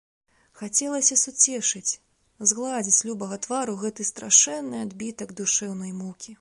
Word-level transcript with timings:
Хацелася 0.61 1.17
суцешыць, 1.23 1.99
згладзіць 2.53 2.95
з 2.97 3.01
любага 3.11 3.39
твару 3.47 3.79
гэты 3.85 4.09
страшэнны 4.13 4.85
адбітак 4.89 5.39
душэўнай 5.43 5.99
мукі. 6.03 6.29